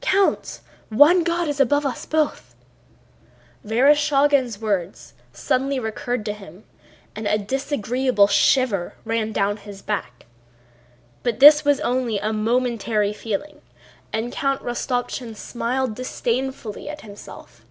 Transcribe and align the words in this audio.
"Count! 0.00 0.60
One 0.90 1.24
God 1.24 1.48
is 1.48 1.58
above 1.58 1.84
us 1.84 2.06
both!"—Vereshchágin's 2.06 4.60
words 4.60 5.12
suddenly 5.32 5.80
recurred 5.80 6.24
to 6.26 6.32
him, 6.32 6.62
and 7.16 7.26
a 7.26 7.36
disagreeable 7.36 8.28
shiver 8.28 8.94
ran 9.04 9.32
down 9.32 9.56
his 9.56 9.82
back. 9.82 10.26
But 11.24 11.40
this 11.40 11.64
was 11.64 11.80
only 11.80 12.20
a 12.20 12.32
momentary 12.32 13.12
feeling 13.12 13.60
and 14.12 14.30
Count 14.30 14.62
Rostopchín 14.62 15.34
smiled 15.34 15.96
disdainfully 15.96 16.88
at 16.88 17.00
himself. 17.00 17.64